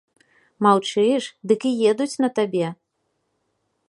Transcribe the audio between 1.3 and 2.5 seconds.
дык і едуць на